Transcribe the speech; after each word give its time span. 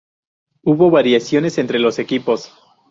Hubo 0.63 0.89
variaciones 0.89 1.59
entre 1.59 1.77
los 1.77 1.99
equipos. 1.99 2.51